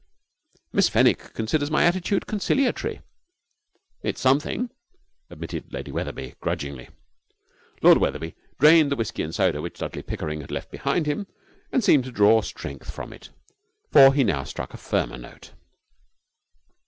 'Miss 0.73 0.89
Fenwick 0.89 1.31
considers 1.35 1.69
my 1.69 1.83
attitude 1.85 2.25
conciliatory.' 2.25 3.01
'It's 4.01 4.19
something,' 4.19 4.71
admitted 5.29 5.71
Lady 5.71 5.91
Wetherby, 5.91 6.33
grudgingly. 6.41 6.89
Lord 7.83 7.99
Wetherby 7.99 8.33
drained 8.57 8.91
the 8.91 8.95
whisky 8.95 9.21
and 9.21 9.35
soda 9.35 9.61
which 9.61 9.77
Dudley 9.77 10.01
Pickering 10.01 10.41
had 10.41 10.49
left 10.49 10.71
behind 10.71 11.05
him, 11.05 11.27
and 11.71 11.83
seemed 11.83 12.05
to 12.05 12.11
draw 12.11 12.41
strength 12.41 12.89
from 12.89 13.13
it, 13.13 13.29
for 13.91 14.11
he 14.11 14.23
now 14.23 14.43
struck 14.43 14.73
a 14.73 14.77
firmer 14.77 15.19
note. 15.19 15.51